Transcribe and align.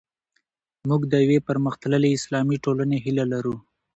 موږ 0.87 1.01
د 1.11 1.13
یوې 1.25 1.39
پرمختللې 1.47 2.09
اسلامي 2.17 2.57
ټولنې 2.65 2.97
هیله 3.05 3.25
لرو. 3.33 3.55